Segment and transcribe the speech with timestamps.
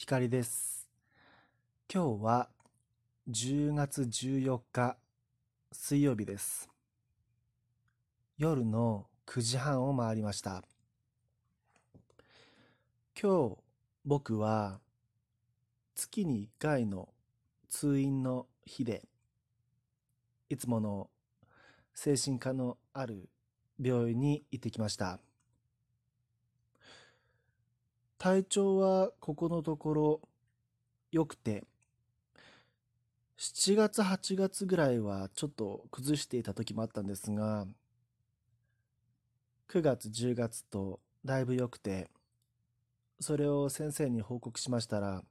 [0.00, 0.88] 光です。
[1.92, 2.48] 今日は
[3.28, 4.96] 10月14日
[5.72, 6.70] 水曜日です。
[8.36, 10.62] 夜の9時半を回りました。
[13.20, 13.56] 今日
[14.04, 14.78] 僕は
[15.96, 17.08] 月に1回の
[17.68, 19.02] 通院の日で
[20.48, 21.10] いつもの
[21.92, 23.28] 精神科のある
[23.82, 25.18] 病院に行ってきました。
[28.18, 30.20] 体調はここのところ
[31.12, 31.64] 良くて、
[33.38, 37.66] 7月8月ぐらいはちょっと崩していた時もあったんですが、
[39.68, 42.10] 9月10月とだいぶ良くて、
[43.20, 45.22] それを先生に報告しましたら、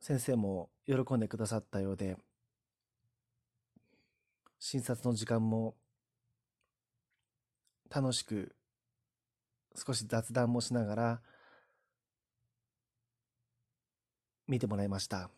[0.00, 2.18] 先生も喜んでくださったようで、
[4.58, 5.74] 診察の時間も
[7.88, 8.54] 楽しく
[9.76, 11.20] 少し雑談もしながら
[14.48, 15.30] 見てもらいました。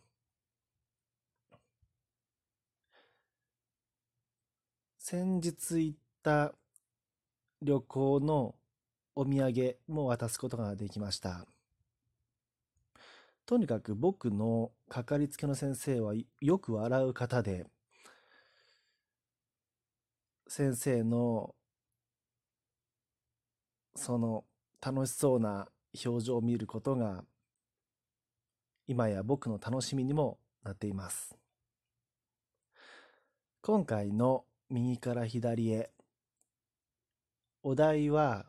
[4.98, 6.54] 先日行った
[7.62, 8.54] 旅行の
[9.14, 11.46] お土産も渡すことができました。
[13.46, 17.66] とにかく僕のかかりつけの先生はよく笑う方で、
[20.46, 21.54] 先生の
[23.98, 24.44] その
[24.80, 25.66] 楽しそうな
[26.06, 27.24] 表情を見ることが
[28.86, 31.36] 今や僕の楽しみにもなっています。
[33.60, 35.90] 今回の右から左へ
[37.64, 38.46] お題は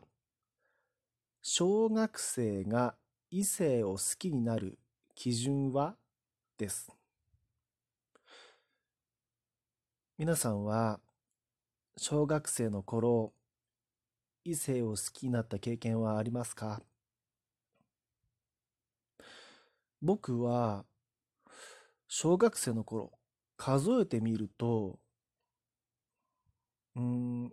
[1.42, 2.94] 小学生が
[3.32, 4.78] 異性を好きになる
[5.16, 5.96] 基準は？
[6.58, 6.92] です。
[10.16, 11.00] 皆さんは
[11.96, 13.32] 小学生の頃
[14.50, 16.82] 異性を好きになった経験はありますか？
[20.02, 20.84] 僕は
[22.08, 23.12] 小学生の頃
[23.56, 24.98] 数えてみると
[26.96, 27.52] うん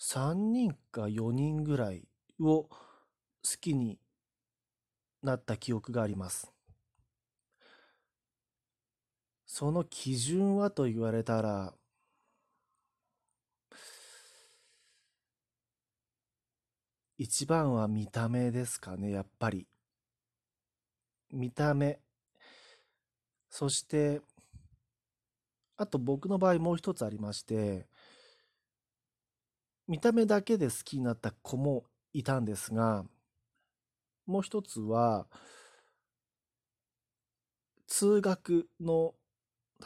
[0.00, 2.08] 3人か4人ぐらい
[2.40, 2.70] を好
[3.60, 3.98] きに
[5.22, 6.52] なった記憶があります。
[9.46, 11.74] その基準はと言われたら
[17.18, 19.66] 一番は見た目ですかね、やっぱり。
[21.32, 21.98] 見た目。
[23.48, 24.20] そして、
[25.78, 27.86] あと僕の場合もう一つありまして、
[29.88, 33.04] 見た目だけで好きになった子もいたんですが、
[34.26, 35.26] もう一つは、
[37.86, 39.14] 通学の、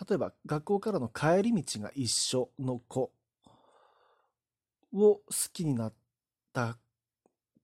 [0.08, 3.12] 例えば学校からの帰り道が一緒の子
[4.92, 5.94] を好きになっ
[6.52, 6.78] た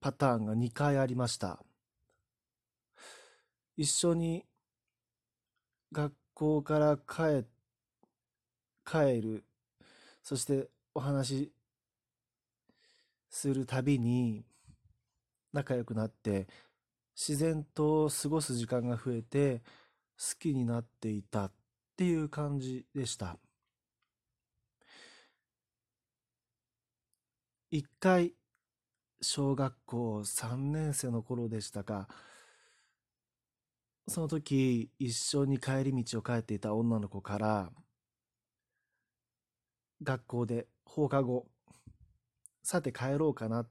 [0.07, 1.59] パターンが2回ありました。
[3.77, 4.47] 一緒に
[5.91, 7.45] 学校から帰
[8.89, 9.45] 帰る、
[10.23, 11.53] そしてお話し
[13.31, 14.45] するたびに
[15.53, 16.47] 仲良くなって
[17.17, 19.65] 自然と過ごす時間が増えて
[20.17, 21.53] 好きになっていたっ
[21.97, 23.41] ていう感じでした。
[27.73, 28.37] 一回
[29.21, 32.09] 小学校3年生の頃でしたか。
[34.09, 37.73] その時一緒に帰り道を帰っていた女の子から
[40.03, 41.47] 学校で放課後
[42.63, 43.69] さて帰ろうかなっ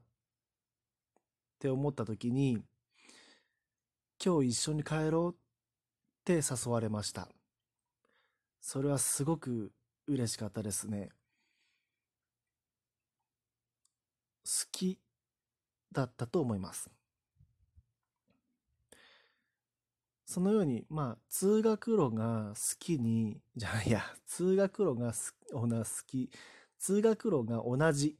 [1.58, 2.62] て思った時に
[4.22, 5.38] 今日一緒に帰ろうっ
[6.24, 7.28] て誘われました。
[8.60, 9.72] それはすごく
[10.06, 11.10] 嬉しかったですね。
[14.44, 14.98] 好き
[15.92, 16.90] だったと思います。
[20.26, 26.30] そのように、まあ、通学路が好きに、じゃあいや、 通学路が好き、
[26.78, 28.18] 通学路が同じ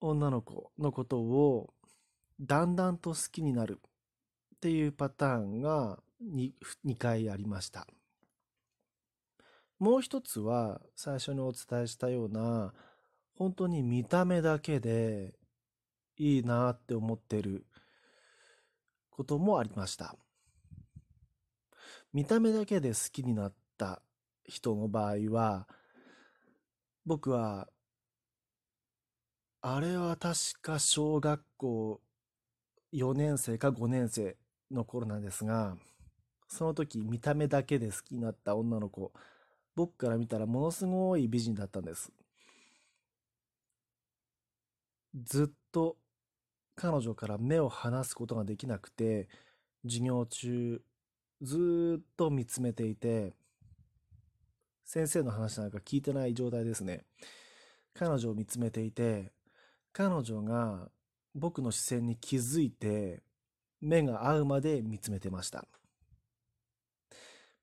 [0.00, 1.72] 女の子のことを
[2.38, 3.80] だんだんと好きになる
[4.56, 6.52] っていうパターンが 2,
[6.84, 7.86] 2回ありました。
[9.78, 12.72] もう一つは最初にお伝えしたような
[13.36, 15.34] 本当に見た目だけで
[16.16, 17.66] いいなって思ってる
[19.10, 20.16] こともありました。
[22.12, 24.02] 見た目だけで好きになった
[24.44, 25.66] 人の場合は、
[27.04, 27.68] 僕は、
[29.60, 32.00] あれは確か小学校
[32.92, 34.36] 4年生か5年生
[34.70, 35.76] の頃なんですが、
[36.48, 39.12] その時見た目だけで好きになった女の子、
[39.74, 42.12] 僕から見たらものすごい美人だったんです。
[45.14, 45.96] ずっと
[46.76, 49.28] 彼女から目を離すことができなくて、
[49.84, 50.82] 授業中
[51.42, 53.34] ずっと見つめていて、
[54.84, 57.04] 先生の話なんか聞いてない状態ですね。
[57.94, 59.32] 彼女を見つめていて、
[59.92, 60.88] 彼女が
[61.34, 63.22] 僕の視線に気づいて、
[63.80, 65.66] 目が合うまで見つめてました。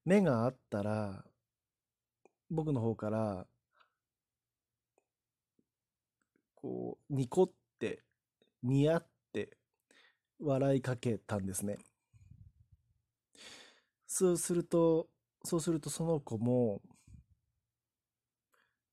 [0.06, 1.26] 目が合ったら、
[2.50, 3.48] 僕の方から、
[6.56, 8.04] こう、ニコって、
[8.64, 9.58] ニヤって、
[10.40, 11.78] 笑いかけたんですね。
[14.08, 15.08] そうすると、
[15.44, 16.82] そうするとその子も、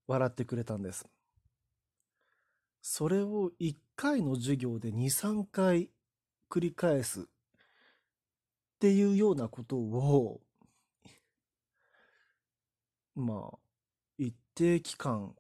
[0.06, 1.06] 笑ってくれたんです。
[2.81, 5.91] それを1回の授業で2、3回
[6.49, 7.25] 繰り返すっ
[8.79, 10.41] ていうようなことを、
[13.15, 13.59] まあ、
[14.17, 15.35] 一定期間、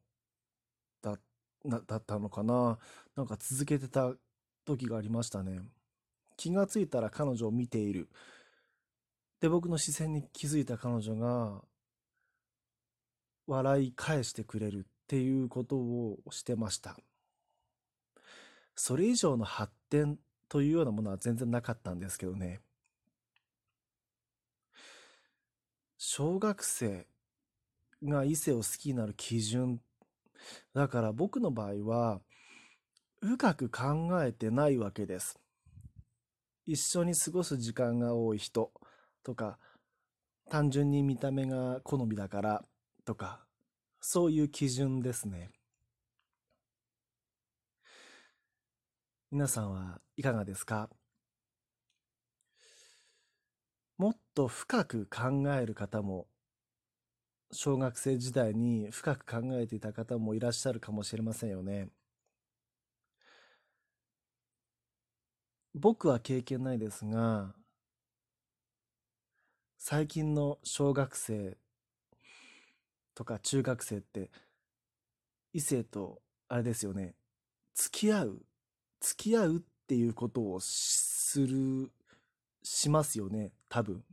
[1.64, 2.78] な、だったのかな。
[3.16, 4.12] なんか続けてた
[4.64, 5.60] 時がありましたね。
[6.36, 8.08] 気がついたら彼女を見ている。
[9.40, 11.62] で、僕の視線に気づいた彼女が、
[13.46, 16.98] 笑い返してくれるっていうことをしてました。
[18.76, 20.18] それ以上の発展
[20.48, 22.60] というようなものは全然なかったんですけどね。
[25.96, 27.06] 小学生
[28.04, 29.80] が異性を好きになる基準。
[30.74, 32.20] だから僕の場合は、
[33.20, 35.38] 深く考えてないわけです。
[36.66, 38.72] 一緒に過ごす時間が多い人
[39.24, 39.58] とか、
[40.50, 42.64] 単純に見た目が好みだから
[43.04, 43.44] とか、
[44.00, 45.50] そういう基準ですね。
[49.30, 50.88] 皆さんはいかがですか？
[53.98, 56.28] もっと深く考える方も、
[57.50, 61.88] 小学生時代に深く考えていた方もいらっしゃるかもしれませんよね。
[65.74, 67.54] 僕は経験ないですが、
[69.78, 71.56] 最近の小学生
[73.14, 74.30] とか中学生って、
[75.52, 77.14] 異性と、あれですよね、
[77.74, 78.42] 付き合う、
[79.00, 81.90] 付き合うっていうことをする、
[82.62, 84.04] しますよね、多分。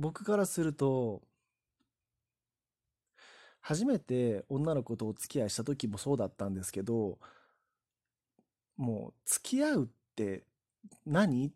[0.00, 1.20] 僕からすると、
[3.60, 7.18] 初めて女の子とお付き合いした時もそうだったんですけど、
[8.78, 10.44] もう付き合うって
[11.04, 11.52] 何？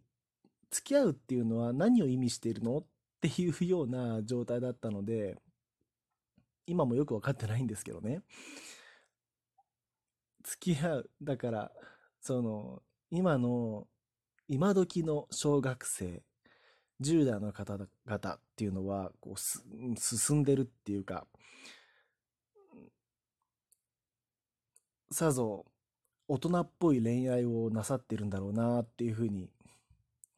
[0.70, 2.79] 付き合うっていうのは何を意味しているの？
[2.79, 2.85] っ
[3.23, 5.38] ていうような状態だったので、
[6.67, 8.20] 今もよくわかってないんですけどね。
[10.43, 11.11] 付き合う。
[11.23, 11.73] だから、
[12.20, 13.87] その、今の、
[14.49, 16.23] 今時の小学生、
[17.00, 19.64] 10代の方々っていうのは、こうす、
[19.96, 21.26] 進んでるっていうか、
[25.11, 25.64] さぞ
[26.26, 29.50] 大人っぽい恋愛をなさってるんだろうなっていうふうに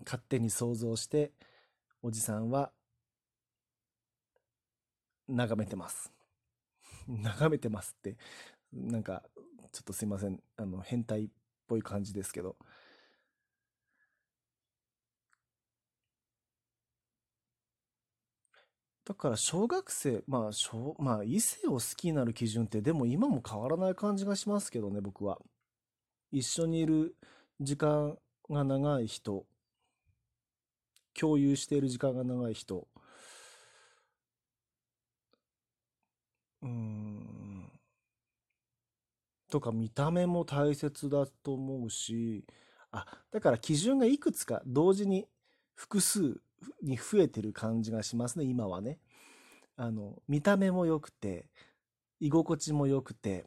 [0.04, 1.32] 勝手に想像して
[2.02, 2.72] おじさんは
[5.28, 6.12] 眺めてます。
[7.08, 8.16] 眺めてますって
[8.72, 9.22] なんか
[9.72, 11.28] ちょっとすいませんあの変態っ
[11.68, 12.56] ぽい感じですけど
[19.06, 25.38] だから小学生まあ小まあ異性を好きになる基準ってでも今も変わらない感じがしますけどね僕は。
[26.32, 27.14] 一緒にいる
[27.60, 28.18] 時間
[28.50, 29.46] が長い人。
[31.14, 32.88] 共有している時間が長い人。
[36.62, 37.70] うん。
[39.48, 42.44] とか見た目も大切だと思うし。
[42.90, 45.26] あだから基準がいくつか同時に
[45.74, 46.40] 複数
[46.82, 48.98] に増えてる感じがしますね今はね。
[49.76, 51.46] あの見た目も良くて
[52.18, 53.44] 居心地も良くて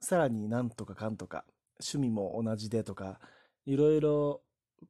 [0.00, 1.44] さらになんとかかんとか
[1.80, 3.18] 趣味も同じでとか
[3.64, 4.42] いろいろ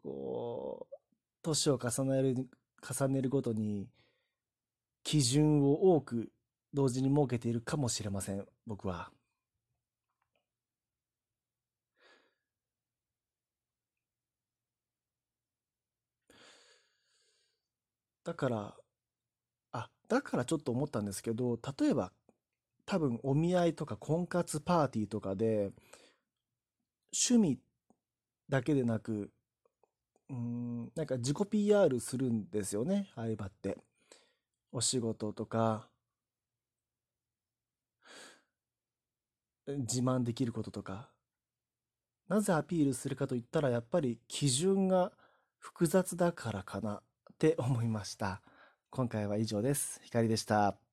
[0.03, 0.95] こう
[1.43, 2.49] 年を重ねる
[2.83, 3.89] 重ねるごとに
[5.05, 6.33] 基準を多く
[6.75, 9.11] 同時に設けているかもしれません僕は。
[18.27, 18.75] だから
[19.71, 22.11] あだからちょっと思ったんですけど例えば
[22.85, 25.71] 多分お見合いとか婚活パーティーとかで
[27.15, 27.61] 趣味
[28.49, 29.31] だけでなく
[30.29, 33.79] うんなんか自己 PR するんですよねああいう場って。
[34.73, 35.89] お仕事とか
[39.69, 41.09] 自慢できることとか。
[42.29, 45.13] なぜアピールするかといったらやっぱり基準が
[45.59, 47.01] 複雑だからかな。
[47.37, 48.41] って思いました。
[48.89, 50.01] 今回は以上です。
[50.05, 50.86] 光でした。